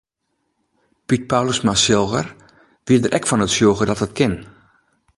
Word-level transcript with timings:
Piet 1.07 1.27
Paulusma 1.27 1.75
silger 1.83 2.27
wie 2.87 2.97
der 3.01 3.15
ek 3.17 3.27
fan 3.27 3.43
oertsjûge 3.43 3.83
dat 3.87 4.03
it 4.05 4.15
kin. 4.17 4.35